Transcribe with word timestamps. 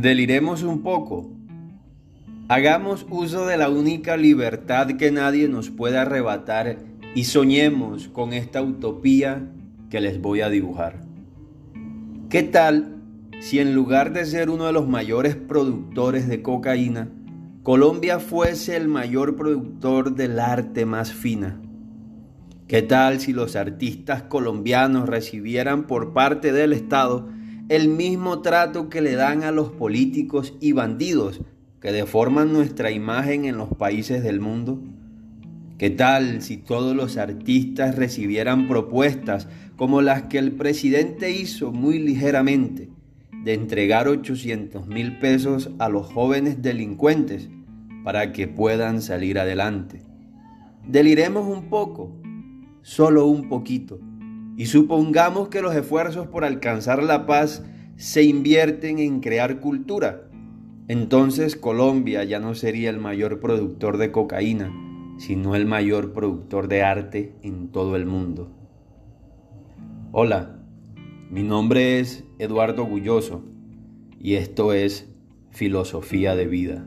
Deliremos 0.00 0.62
un 0.62 0.82
poco. 0.82 1.30
Hagamos 2.48 3.04
uso 3.10 3.44
de 3.44 3.58
la 3.58 3.68
única 3.68 4.16
libertad 4.16 4.86
que 4.92 5.10
nadie 5.10 5.48
nos 5.48 5.68
puede 5.68 5.98
arrebatar 5.98 6.78
y 7.14 7.24
soñemos 7.24 8.08
con 8.08 8.32
esta 8.32 8.62
utopía 8.62 9.50
que 9.90 10.00
les 10.00 10.18
voy 10.18 10.40
a 10.40 10.48
dibujar. 10.48 11.00
¿Qué 12.30 12.42
tal 12.42 13.02
si 13.40 13.58
en 13.58 13.74
lugar 13.74 14.14
de 14.14 14.24
ser 14.24 14.48
uno 14.48 14.64
de 14.64 14.72
los 14.72 14.88
mayores 14.88 15.36
productores 15.36 16.26
de 16.26 16.40
cocaína, 16.40 17.10
Colombia 17.62 18.18
fuese 18.18 18.76
el 18.76 18.88
mayor 18.88 19.36
productor 19.36 20.14
del 20.14 20.40
arte 20.40 20.86
más 20.86 21.12
fina? 21.12 21.60
¿Qué 22.66 22.80
tal 22.80 23.20
si 23.20 23.34
los 23.34 23.56
artistas 23.56 24.22
colombianos 24.22 25.06
recibieran 25.06 25.86
por 25.86 26.14
parte 26.14 26.50
del 26.50 26.72
Estado 26.72 27.28
el 27.72 27.88
mismo 27.88 28.42
trato 28.42 28.90
que 28.90 29.00
le 29.00 29.14
dan 29.14 29.44
a 29.44 29.50
los 29.50 29.70
políticos 29.70 30.52
y 30.60 30.72
bandidos 30.72 31.40
que 31.80 31.90
deforman 31.90 32.52
nuestra 32.52 32.90
imagen 32.90 33.46
en 33.46 33.56
los 33.56 33.70
países 33.70 34.22
del 34.22 34.40
mundo? 34.40 34.82
¿Qué 35.78 35.88
tal 35.88 36.42
si 36.42 36.58
todos 36.58 36.94
los 36.94 37.16
artistas 37.16 37.96
recibieran 37.96 38.68
propuestas 38.68 39.48
como 39.76 40.02
las 40.02 40.24
que 40.24 40.36
el 40.36 40.52
presidente 40.52 41.30
hizo 41.30 41.72
muy 41.72 41.98
ligeramente 41.98 42.90
de 43.42 43.54
entregar 43.54 44.06
800 44.06 44.86
mil 44.86 45.18
pesos 45.18 45.70
a 45.78 45.88
los 45.88 46.12
jóvenes 46.12 46.60
delincuentes 46.60 47.48
para 48.04 48.32
que 48.32 48.48
puedan 48.48 49.00
salir 49.00 49.38
adelante? 49.38 50.02
Deliremos 50.86 51.48
un 51.48 51.70
poco, 51.70 52.12
solo 52.82 53.24
un 53.24 53.48
poquito 53.48 53.98
y 54.56 54.66
supongamos 54.66 55.48
que 55.48 55.62
los 55.62 55.74
esfuerzos 55.74 56.26
por 56.26 56.44
alcanzar 56.44 57.02
la 57.02 57.26
paz 57.26 57.64
se 57.96 58.22
invierten 58.22 58.98
en 58.98 59.20
crear 59.20 59.60
cultura. 59.60 60.28
Entonces 60.88 61.56
Colombia 61.56 62.24
ya 62.24 62.40
no 62.40 62.54
sería 62.54 62.90
el 62.90 62.98
mayor 62.98 63.40
productor 63.40 63.96
de 63.96 64.12
cocaína, 64.12 64.72
sino 65.18 65.54
el 65.54 65.66
mayor 65.66 66.12
productor 66.12 66.68
de 66.68 66.82
arte 66.82 67.34
en 67.42 67.68
todo 67.68 67.96
el 67.96 68.06
mundo. 68.06 68.50
Hola, 70.10 70.58
mi 71.30 71.42
nombre 71.42 72.00
es 72.00 72.24
Eduardo 72.38 72.84
Gulloso 72.84 73.44
y 74.18 74.34
esto 74.34 74.72
es 74.72 75.08
Filosofía 75.50 76.34
de 76.34 76.46
Vida. 76.46 76.86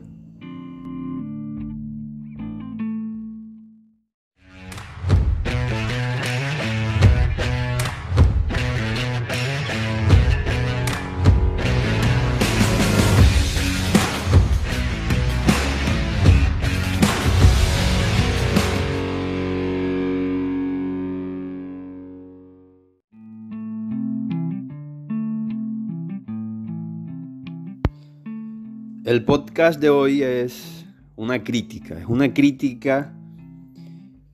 El 29.06 29.24
podcast 29.24 29.80
de 29.80 29.88
hoy 29.88 30.24
es 30.24 30.84
una 31.14 31.44
crítica, 31.44 31.96
es 31.96 32.06
una 32.06 32.34
crítica 32.34 33.14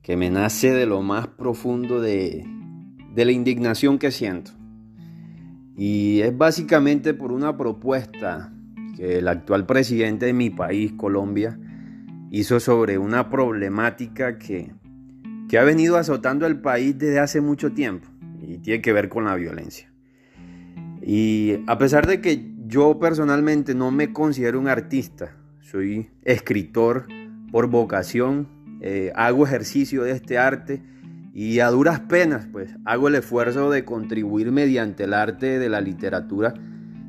que 0.01 0.17
me 0.17 0.31
nace 0.31 0.71
de 0.71 0.87
lo 0.87 1.03
más 1.03 1.27
profundo 1.27 2.01
de, 2.01 2.43
la 3.15 3.31
indignación 3.31 3.99
que 3.99 4.09
siento. 4.09 4.49
Y 5.77 6.21
es 6.21 6.35
básicamente 6.35 7.13
por 7.13 7.31
una 7.31 7.55
propuesta 7.55 8.51
que 8.97 9.19
el 9.19 9.27
actual 9.27 9.67
presidente 9.67 10.25
de 10.25 10.33
mi 10.33 10.49
país, 10.49 10.91
Colombia, 10.93 11.59
hizo 12.31 12.59
sobre 12.59 12.97
una 12.97 13.29
problemática 13.29 14.39
que, 14.39 14.71
que 15.49 15.59
ha 15.59 15.63
venido 15.63 15.97
azotando 15.97 16.47
al 16.47 16.61
país 16.61 16.97
desde 16.97 17.19
hace 17.19 17.41
mucho 17.41 17.73
tiempo 17.73 18.07
y 18.41 18.57
tiene 18.57 18.81
que 18.81 18.91
ver 18.91 19.07
con 19.07 19.25
la 19.25 19.35
violencia. 19.35 19.93
Y 20.99 21.59
a 21.67 21.77
pesar 21.77 22.07
de 22.07 22.21
que 22.21 22.52
yo 22.65 22.97
personalmente 22.99 23.75
no 23.75 23.91
me 23.91 24.13
considero 24.13 24.59
un 24.59 24.67
artista, 24.67 25.35
soy 25.59 26.09
escritor 26.23 27.07
por 27.51 27.67
vocación, 27.67 28.47
eh, 28.81 29.11
hago 29.15 29.45
ejercicio 29.45 30.03
de 30.03 30.11
este 30.11 30.37
arte 30.37 30.81
y 31.33 31.59
a 31.59 31.69
duras 31.69 32.01
penas 32.01 32.47
pues 32.51 32.75
hago 32.85 33.07
el 33.07 33.15
esfuerzo 33.15 33.69
de 33.69 33.83
contribuir 33.83 34.51
mediante 34.51 35.03
el 35.05 35.13
arte 35.13 35.59
de 35.59 35.69
la 35.69 35.81
literatura 35.81 36.53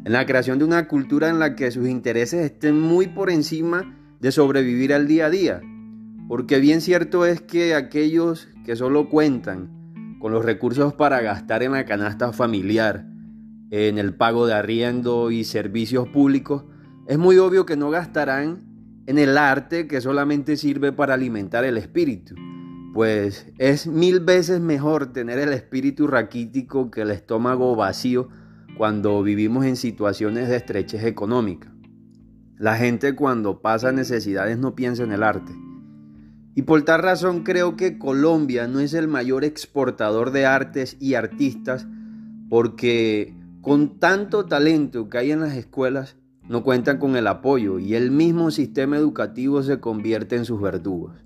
en 0.04 0.12
la 0.12 0.26
creación 0.26 0.58
de 0.58 0.64
una 0.64 0.88
cultura 0.88 1.28
en 1.28 1.38
la 1.38 1.54
que 1.54 1.70
sus 1.70 1.88
intereses 1.88 2.44
estén 2.44 2.80
muy 2.80 3.06
por 3.06 3.30
encima 3.30 3.96
de 4.20 4.32
sobrevivir 4.32 4.92
al 4.92 5.06
día 5.06 5.26
a 5.26 5.30
día. 5.30 5.60
Porque 6.28 6.58
bien 6.58 6.80
cierto 6.80 7.26
es 7.26 7.40
que 7.40 7.74
aquellos 7.74 8.48
que 8.64 8.76
solo 8.76 9.08
cuentan 9.08 10.16
con 10.20 10.32
los 10.32 10.44
recursos 10.44 10.94
para 10.94 11.20
gastar 11.20 11.62
en 11.62 11.72
la 11.72 11.84
canasta 11.84 12.32
familiar, 12.32 13.06
en 13.74 13.98
el 13.98 14.14
pago 14.14 14.46
de 14.46 14.54
arriendo 14.54 15.32
y 15.32 15.42
servicios 15.42 16.08
públicos, 16.08 16.64
es 17.08 17.18
muy 17.18 17.38
obvio 17.38 17.66
que 17.66 17.76
no 17.76 17.90
gastarán 17.90 19.02
en 19.06 19.18
el 19.18 19.36
arte 19.36 19.88
que 19.88 20.00
solamente 20.00 20.56
sirve 20.56 20.92
para 20.92 21.14
alimentar 21.14 21.64
el 21.64 21.76
espíritu. 21.76 22.36
Pues 22.94 23.52
es 23.58 23.88
mil 23.88 24.20
veces 24.20 24.60
mejor 24.60 25.12
tener 25.12 25.40
el 25.40 25.52
espíritu 25.52 26.06
raquítico 26.06 26.92
que 26.92 27.00
el 27.00 27.10
estómago 27.10 27.74
vacío 27.74 28.28
cuando 28.78 29.20
vivimos 29.24 29.64
en 29.64 29.74
situaciones 29.74 30.48
de 30.48 30.56
estrechez 30.56 31.02
económica. 31.02 31.74
La 32.56 32.76
gente 32.76 33.16
cuando 33.16 33.60
pasa 33.60 33.90
necesidades 33.90 34.56
no 34.56 34.76
piensa 34.76 35.02
en 35.02 35.10
el 35.10 35.24
arte. 35.24 35.52
Y 36.54 36.62
por 36.62 36.80
tal 36.82 37.02
razón 37.02 37.42
creo 37.42 37.76
que 37.76 37.98
Colombia 37.98 38.68
no 38.68 38.78
es 38.78 38.94
el 38.94 39.08
mayor 39.08 39.42
exportador 39.42 40.30
de 40.30 40.46
artes 40.46 40.96
y 41.00 41.14
artistas 41.14 41.88
porque 42.48 43.34
con 43.64 43.98
tanto 43.98 44.44
talento 44.44 45.08
que 45.08 45.16
hay 45.16 45.32
en 45.32 45.40
las 45.40 45.56
escuelas, 45.56 46.18
no 46.46 46.62
cuentan 46.62 46.98
con 46.98 47.16
el 47.16 47.26
apoyo 47.26 47.78
y 47.78 47.94
el 47.94 48.10
mismo 48.10 48.50
sistema 48.50 48.98
educativo 48.98 49.62
se 49.62 49.80
convierte 49.80 50.36
en 50.36 50.44
sus 50.44 50.60
verdugos. 50.60 51.16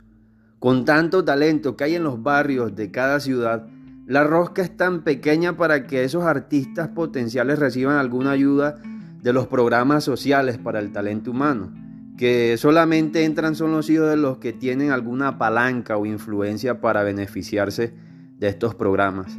Con 0.60 0.84
tanto 0.84 1.24
talento 1.24 1.76
que 1.76 1.82
hay 1.82 1.96
en 1.96 2.04
los 2.04 2.22
barrios 2.22 2.76
de 2.76 2.92
cada 2.92 3.18
ciudad, 3.18 3.66
la 4.06 4.22
rosca 4.22 4.62
es 4.62 4.76
tan 4.76 5.02
pequeña 5.02 5.56
para 5.56 5.88
que 5.88 6.04
esos 6.04 6.22
artistas 6.22 6.86
potenciales 6.86 7.58
reciban 7.58 7.96
alguna 7.96 8.30
ayuda 8.30 8.76
de 9.20 9.32
los 9.32 9.48
programas 9.48 10.04
sociales 10.04 10.58
para 10.58 10.78
el 10.78 10.92
talento 10.92 11.32
humano, 11.32 11.72
que 12.16 12.56
solamente 12.56 13.24
entran 13.24 13.56
son 13.56 13.72
los 13.72 13.90
hijos 13.90 14.10
de 14.10 14.16
los 14.16 14.38
que 14.38 14.52
tienen 14.52 14.92
alguna 14.92 15.38
palanca 15.38 15.96
o 15.96 16.06
influencia 16.06 16.80
para 16.80 17.02
beneficiarse 17.02 17.94
de 18.38 18.46
estos 18.46 18.76
programas. 18.76 19.36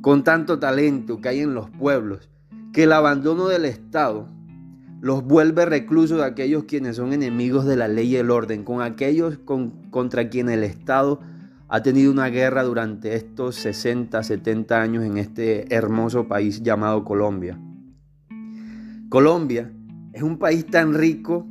Con 0.00 0.24
tanto 0.24 0.58
talento 0.58 1.20
que 1.20 1.28
hay 1.28 1.40
en 1.40 1.52
los 1.52 1.68
pueblos, 1.68 2.30
que 2.78 2.84
el 2.84 2.92
abandono 2.92 3.48
del 3.48 3.64
Estado 3.64 4.28
los 5.00 5.24
vuelve 5.24 5.66
reclusos 5.66 6.18
de 6.18 6.24
aquellos 6.24 6.62
quienes 6.62 6.94
son 6.94 7.12
enemigos 7.12 7.64
de 7.64 7.74
la 7.74 7.88
ley 7.88 8.10
y 8.10 8.16
el 8.18 8.30
orden, 8.30 8.62
con 8.62 8.82
aquellos 8.82 9.36
contra 9.90 10.28
quienes 10.28 10.58
el 10.58 10.62
Estado 10.62 11.18
ha 11.66 11.82
tenido 11.82 12.12
una 12.12 12.28
guerra 12.28 12.62
durante 12.62 13.16
estos 13.16 13.56
60, 13.56 14.22
70 14.22 14.80
años 14.80 15.02
en 15.02 15.18
este 15.18 15.74
hermoso 15.74 16.28
país 16.28 16.62
llamado 16.62 17.04
Colombia. 17.04 17.58
Colombia 19.08 19.72
es 20.12 20.22
un 20.22 20.38
país 20.38 20.64
tan 20.64 20.94
rico 20.94 21.48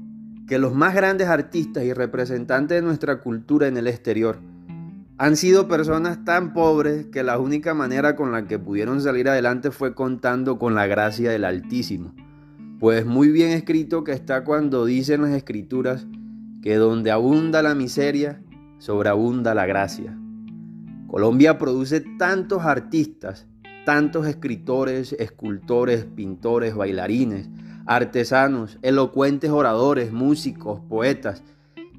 que 0.47 0.57
los 0.59 0.73
más 0.73 0.95
grandes 0.95 1.27
artistas 1.27 1.83
y 1.83 1.91
representantes 1.91 2.77
de 2.77 2.81
nuestra 2.81 3.19
cultura 3.19 3.67
en 3.67 3.75
el 3.75 3.87
exterior 3.87 4.39
han 5.19 5.35
sido 5.35 5.67
personas 5.67 6.23
tan 6.23 6.53
pobres 6.53 7.07
que 7.07 7.23
la 7.23 7.39
única 7.39 7.73
manera 7.73 8.15
con 8.15 8.31
la 8.31 8.45
que 8.45 8.59
pudieron 8.59 9.01
salir 9.01 9.27
adelante 9.27 9.71
fue 9.71 9.95
contando 9.95 10.59
con 10.59 10.75
la 10.75 10.85
gracia 10.85 11.31
del 11.31 11.43
Altísimo. 11.43 12.13
Pues 12.79 13.05
muy 13.05 13.29
bien 13.29 13.49
escrito 13.49 14.03
que 14.03 14.11
está 14.11 14.43
cuando 14.43 14.85
dicen 14.85 15.23
las 15.23 15.31
escrituras 15.31 16.05
que 16.61 16.75
donde 16.75 17.09
abunda 17.09 17.63
la 17.63 17.73
miseria, 17.73 18.43
sobreabunda 18.77 19.55
la 19.55 19.65
gracia. 19.65 20.15
Colombia 21.07 21.57
produce 21.57 22.01
tantos 22.19 22.63
artistas, 22.63 23.47
tantos 23.85 24.27
escritores, 24.27 25.13
escultores, 25.13 26.05
pintores, 26.05 26.75
bailarines, 26.75 27.49
artesanos, 27.87 28.77
elocuentes 28.83 29.49
oradores, 29.49 30.11
músicos, 30.11 30.79
poetas, 30.81 31.43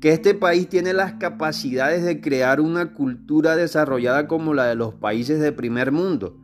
que 0.01 0.13
este 0.13 0.35
país 0.35 0.69
tiene 0.69 0.93
las 0.93 1.15
capacidades 1.15 2.05
de 2.05 2.21
crear 2.21 2.61
una 2.61 2.93
cultura 2.93 3.57
desarrollada 3.57 4.29
como 4.29 4.55
la 4.55 4.67
de 4.67 4.77
los 4.77 4.95
países 4.95 5.41
de 5.41 5.51
primer 5.51 5.91
mundo, 5.91 6.37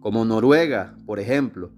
como 0.00 0.24
Noruega, 0.24 0.96
por 1.06 1.20
ejemplo, 1.20 1.70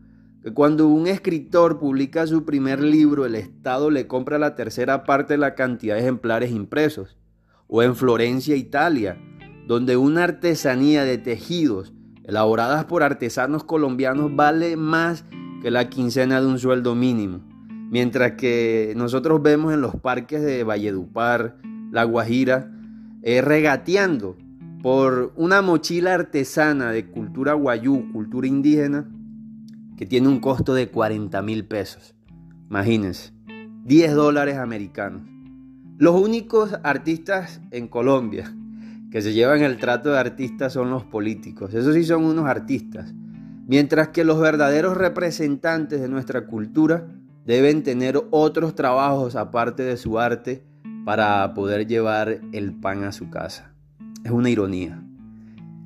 que 0.43 0.55
cuando 0.55 0.89
un 0.89 1.07
escritor 1.07 1.79
publica 1.79 2.27
su 2.27 2.45
primer 2.45 2.81
libro, 2.81 3.27
el 3.27 3.35
Estado 3.35 3.91
le 3.91 4.07
compra 4.07 4.39
la 4.39 4.55
tercera 4.55 5.05
parte 5.05 5.35
de 5.35 5.39
la 5.39 5.55
cantidad 5.55 5.97
de 5.97 6.01
ejemplares 6.01 6.51
impresos, 6.51 7.19
o 7.67 7.83
en 7.83 7.95
Florencia, 7.95 8.57
Italia, 8.57 9.19
donde 9.67 9.99
una 9.99 10.25
artesanía 10.25 11.05
de 11.05 11.19
tejidos 11.19 11.93
elaboradas 12.25 12.87
por 12.87 13.03
artesanos 13.03 13.65
colombianos 13.65 14.35
vale 14.35 14.77
más 14.77 15.25
que 15.61 15.71
la 15.71 15.91
quincena 15.91 16.41
de 16.41 16.47
un 16.47 16.59
sueldo 16.59 16.95
mínimo. 16.95 17.48
Mientras 17.91 18.33
que 18.33 18.93
nosotros 18.97 19.43
vemos 19.43 19.73
en 19.73 19.81
los 19.81 19.97
parques 19.97 20.43
de 20.43 20.63
Valledupar, 20.63 21.57
La 21.91 22.05
Guajira, 22.05 22.71
eh, 23.23 23.41
regateando 23.41 24.37
por 24.83 25.33
una 25.37 25.63
mochila 25.63 26.15
artesana 26.15 26.93
de 26.93 27.07
cultura 27.07 27.55
guayú, 27.55 28.13
cultura 28.13 28.47
indígena, 28.47 29.09
que 29.97 30.07
tiene 30.07 30.29
un 30.29 30.39
costo 30.39 30.75
de 30.75 30.89
40 30.89 31.43
mil 31.43 31.65
pesos. 31.65 32.15
Imagínense, 32.71 33.33
10 33.85 34.15
dólares 34.15 34.59
americanos. 34.59 35.23
Los 35.97 36.21
únicos 36.21 36.79
artistas 36.85 37.61
en 37.71 37.89
Colombia 37.89 38.55
que 39.11 39.23
se 39.23 39.33
llevan 39.33 39.63
el 39.63 39.79
trato 39.79 40.11
de 40.11 40.19
artistas 40.19 40.75
son 40.75 40.91
los 40.91 41.05
políticos. 41.05 41.75
Esos 41.75 41.95
sí 41.95 42.05
son 42.05 42.25
unos 42.25 42.45
artistas. 42.45 43.15
Mientras 43.67 44.09
que 44.09 44.25
los 44.25 44.39
verdaderos 44.39 44.97
representantes 44.97 46.01
de 46.01 46.09
nuestra 46.09 46.47
cultura 46.47 47.07
deben 47.49 47.83
tener 47.83 48.23
otros 48.31 48.75
trabajos 48.75 49.35
aparte 49.35 49.83
de 49.83 49.97
su 49.97 50.19
arte 50.19 50.63
para 51.07 51.55
poder 51.55 51.87
llevar 51.87 52.43
el 52.53 52.75
pan 52.75 53.05
a 53.05 53.13
su 53.13 53.31
casa. 53.31 53.73
Es 54.23 54.31
una 54.31 54.51
ironía. 54.51 55.03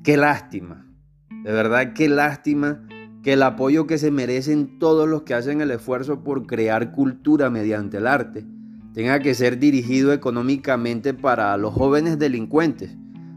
Qué 0.03 0.17
lástima. 0.17 0.85
De 1.29 1.53
verdad, 1.53 1.93
qué 1.93 2.09
lástima 2.09 2.85
que 3.23 3.31
el 3.33 3.43
apoyo 3.43 3.87
que 3.87 3.97
se 3.97 4.11
merecen 4.11 4.77
todos 4.77 5.07
los 5.07 5.21
que 5.21 5.35
hacen 5.35 5.61
el 5.61 5.71
esfuerzo 5.71 6.21
por 6.21 6.47
crear 6.47 6.91
cultura 6.91 7.49
mediante 7.49 7.95
el 7.95 8.07
arte 8.07 8.45
tenga 8.93 9.21
que 9.21 9.33
ser 9.33 9.57
dirigido 9.57 10.11
económicamente 10.11 11.13
para 11.13 11.55
los 11.55 11.73
jóvenes 11.73 12.19
delincuentes, 12.19 12.93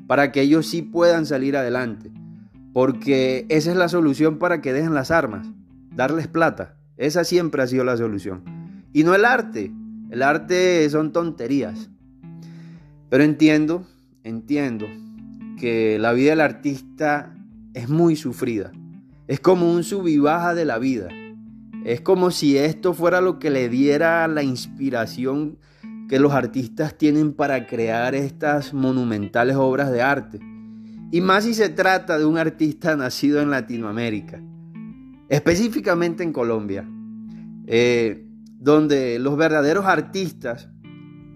para 0.08 0.32
que 0.32 0.40
ellos 0.40 0.66
sí 0.66 0.82
puedan 0.82 1.26
salir 1.26 1.56
adelante. 1.56 2.10
Porque 2.72 3.46
esa 3.50 3.70
es 3.70 3.76
la 3.76 3.88
solución 3.88 4.38
para 4.38 4.60
que 4.60 4.72
dejen 4.72 4.94
las 4.94 5.12
armas, 5.12 5.46
darles 5.94 6.26
plata. 6.26 6.75
Esa 6.96 7.24
siempre 7.24 7.62
ha 7.62 7.66
sido 7.66 7.84
la 7.84 7.96
solución. 7.96 8.42
Y 8.92 9.04
no 9.04 9.14
el 9.14 9.24
arte. 9.24 9.72
El 10.10 10.22
arte 10.22 10.88
son 10.88 11.12
tonterías. 11.12 11.90
Pero 13.08 13.24
entiendo, 13.24 13.86
entiendo 14.24 14.86
que 15.58 15.98
la 15.98 16.12
vida 16.12 16.30
del 16.30 16.40
artista 16.40 17.34
es 17.74 17.88
muy 17.88 18.16
sufrida. 18.16 18.72
Es 19.26 19.40
como 19.40 19.70
un 19.70 19.84
sub 19.84 20.06
y 20.06 20.18
baja 20.18 20.54
de 20.54 20.64
la 20.64 20.78
vida. 20.78 21.08
Es 21.84 22.00
como 22.00 22.30
si 22.30 22.56
esto 22.56 22.94
fuera 22.94 23.20
lo 23.20 23.38
que 23.38 23.50
le 23.50 23.68
diera 23.68 24.26
la 24.28 24.42
inspiración 24.42 25.58
que 26.08 26.20
los 26.20 26.32
artistas 26.32 26.96
tienen 26.96 27.32
para 27.32 27.66
crear 27.66 28.14
estas 28.14 28.72
monumentales 28.72 29.56
obras 29.56 29.90
de 29.90 30.02
arte. 30.02 30.40
Y 31.10 31.20
más 31.20 31.44
si 31.44 31.54
se 31.54 31.68
trata 31.68 32.18
de 32.18 32.24
un 32.24 32.38
artista 32.38 32.96
nacido 32.96 33.40
en 33.40 33.50
Latinoamérica, 33.50 34.40
específicamente 35.28 36.22
en 36.22 36.32
Colombia, 36.32 36.88
eh, 37.66 38.24
donde 38.58 39.18
los 39.18 39.36
verdaderos 39.36 39.86
artistas 39.86 40.68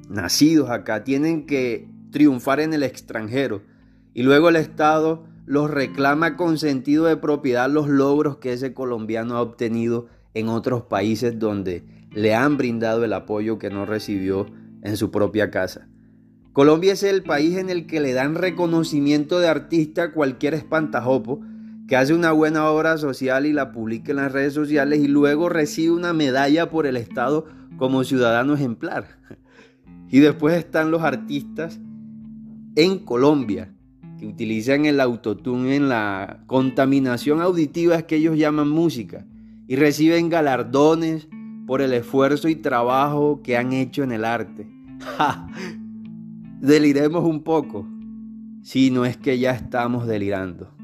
nacidos 0.09 0.71
acá 0.71 1.05
tienen 1.05 1.47
que 1.47 1.89
triunfar 2.11 2.61
en 2.61 2.73
el 2.75 2.83
extranjero 2.83 3.63
y 4.15 4.23
luego 4.23 4.49
el 4.49 4.57
Estado 4.57 5.25
los 5.47 5.71
reclama 5.71 6.37
con 6.37 6.59
sentido 6.59 7.07
de 7.07 7.17
propiedad 7.17 7.71
los 7.71 7.89
logros 7.89 8.39
que 8.39 8.53
ese 8.53 8.75
colombiano 8.75 9.37
ha 9.37 9.43
obtenido 9.43 10.09
en 10.35 10.49
otros 10.49 10.83
países 10.83 11.39
donde 11.39 11.85
le 12.13 12.35
han 12.35 12.57
brindado 12.57 13.05
el 13.05 13.13
apoyo 13.13 13.59
que 13.59 13.71
no 13.71 13.87
recibió 13.87 14.47
en 14.83 14.97
su 14.97 15.11
propia 15.11 15.51
casa. 15.51 15.89
Colombia 16.53 16.93
es 16.93 17.03
el 17.03 17.23
país 17.23 17.57
en 17.57 17.71
el 17.71 17.87
que 17.87 18.01
le 18.01 18.13
dan 18.13 18.35
reconocimiento 18.35 19.39
de 19.39 19.49
artista 19.49 20.05
a 20.05 20.13
cualquier 20.13 20.55
espantajopo 20.55 21.41
que 21.91 21.97
hace 21.97 22.15
una 22.15 22.31
buena 22.31 22.71
obra 22.71 22.99
social 22.99 23.47
y 23.47 23.53
la 23.53 23.73
publica 23.73 24.13
en 24.13 24.19
las 24.19 24.31
redes 24.31 24.55
sociales 24.55 25.01
y 25.01 25.09
luego 25.09 25.49
recibe 25.49 25.91
una 25.93 26.13
medalla 26.13 26.71
por 26.71 26.87
el 26.87 26.97
Estado 26.97 27.47
como 27.79 28.05
ciudadano 28.05 28.55
ejemplar. 28.55 29.19
Y 30.09 30.21
después 30.21 30.57
están 30.57 30.93
los 30.93 31.03
artistas 31.03 31.81
en 32.77 33.01
Colombia 33.01 33.75
que 34.21 34.27
utilizan 34.29 34.85
el 34.85 35.01
autotune 35.01 35.75
en 35.75 35.89
la 35.89 36.45
contaminación 36.47 37.41
auditiva 37.41 38.03
que 38.03 38.17
ellos 38.17 38.39
llaman 38.39 38.69
música 38.69 39.27
y 39.67 39.75
reciben 39.75 40.29
galardones 40.29 41.27
por 41.67 41.83
el 41.83 41.93
esfuerzo 41.93 42.49
y 42.49 42.55
trabajo 42.55 43.41
que 43.43 43.57
han 43.57 43.73
hecho 43.73 44.05
en 44.05 44.13
el 44.13 44.25
arte. 44.25 44.69
Deliremos 46.61 47.25
un 47.25 47.43
poco, 47.43 47.85
si 48.63 48.93
no 48.93 49.05
es 49.05 49.17
que 49.17 49.41
ya 49.41 49.51
estamos 49.51 50.07
delirando. 50.07 50.80